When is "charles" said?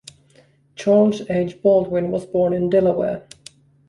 0.75-1.29